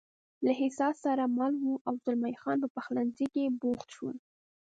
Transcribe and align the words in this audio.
له 0.45 0.51
احساس 0.61 0.95
سره 1.05 1.23
مل 1.37 1.53
و، 1.65 1.69
او 1.87 1.93
زلمی 2.03 2.35
خان 2.41 2.57
په 2.63 2.69
پخلنځي 2.75 3.25
کې 3.33 3.55
بوخت 3.61 3.87
شول. 3.95 4.17